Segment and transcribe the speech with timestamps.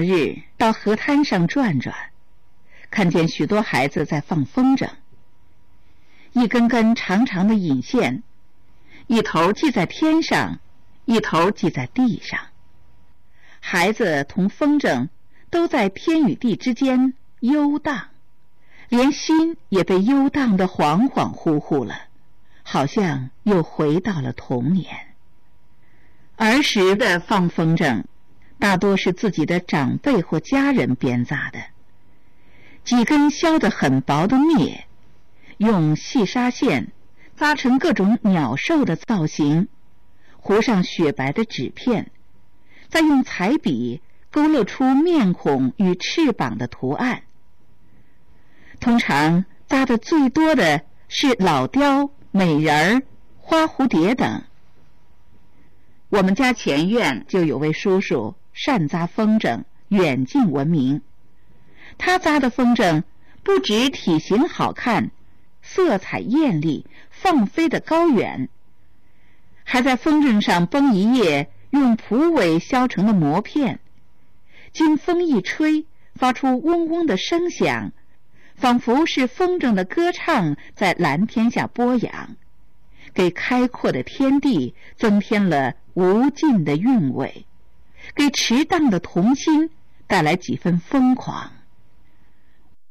[0.00, 1.94] 日到河滩上转转，
[2.90, 4.88] 看见许多孩子在放风筝。
[6.32, 8.22] 一根根长长的引线，
[9.06, 10.60] 一头系在天上，
[11.04, 12.40] 一头系在地上。
[13.60, 15.08] 孩子同风筝
[15.50, 18.08] 都在天与地之间游荡，
[18.88, 22.04] 连心也被游荡的恍恍惚惚了，
[22.62, 25.08] 好像又回到了童年。
[26.36, 28.04] 儿时的放风筝，
[28.60, 31.58] 大多是自己的长辈或家人编扎的，
[32.84, 34.82] 几根削得很薄的篾。
[35.56, 36.92] 用细纱线
[37.36, 39.68] 扎成各种鸟兽的造型，
[40.36, 42.10] 糊上雪白的纸片，
[42.88, 44.00] 再用彩笔
[44.30, 47.22] 勾勒出面孔与翅膀的图案。
[48.78, 53.02] 通常扎的最多的是老雕、美人儿、
[53.38, 54.44] 花蝴蝶等。
[56.08, 61.02] 我们家前院就有位叔叔善扎风筝，远近闻名。
[61.98, 63.02] 他扎的风筝
[63.42, 65.10] 不止体型好看。
[65.62, 68.48] 色彩艳丽，放飞的高远，
[69.62, 73.78] 还在风筝上绷一页用蒲苇削成的膜片，
[74.72, 77.92] 经风一吹，发出嗡嗡的声响，
[78.56, 82.36] 仿佛是风筝的歌唱在蓝天下播扬，
[83.12, 87.44] 给开阔的天地增添了无尽的韵味，
[88.14, 89.70] 给迟荡的童心
[90.06, 91.52] 带来几分疯狂。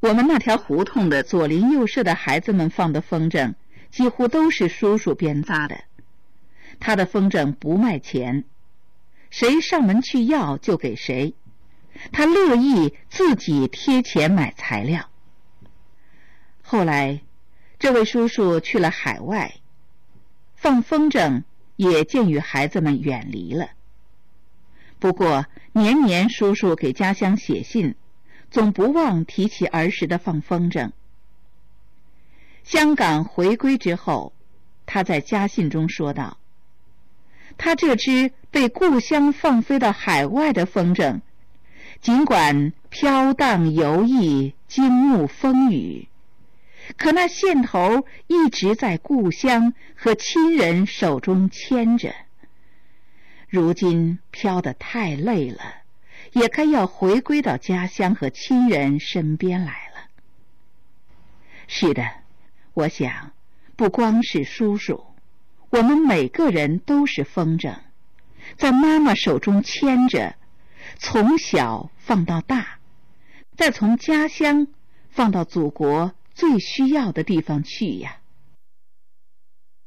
[0.00, 3.54] 我们那条胡同的左邻右舍的孩子们放的风筝，
[3.90, 5.84] 几乎都是叔叔编扎的。
[6.78, 8.44] 他的风筝不卖钱，
[9.28, 11.34] 谁上门去要就给谁。
[12.12, 15.10] 他乐意自己贴钱买材料。
[16.62, 17.20] 后来，
[17.78, 19.56] 这位叔叔去了海外，
[20.54, 21.42] 放风筝
[21.76, 23.70] 也渐与孩子们远离了。
[25.00, 27.96] 不过，年年叔叔给家乡写信。
[28.50, 30.90] 总不忘提起儿时的放风筝。
[32.64, 34.32] 香港回归之后，
[34.86, 36.36] 他在家信中说道
[37.56, 41.20] ：“他这只被故乡放飞到海外的风筝，
[42.00, 46.08] 尽管飘荡游弋、惊目风雨，
[46.96, 52.12] 可那线头一直在故乡和亲人手中牵着。
[53.50, 55.60] 如今飘得太累了。”
[56.32, 60.06] 也该要回归到家乡和亲人身边来了。
[61.66, 62.08] 是的，
[62.72, 63.32] 我想，
[63.74, 65.04] 不光是叔叔，
[65.70, 67.74] 我们每个人都是风筝，
[68.56, 70.36] 在妈妈手中牵着，
[70.98, 72.78] 从小放到大，
[73.56, 74.68] 再从家乡
[75.08, 78.19] 放到祖国最需要的地方去呀。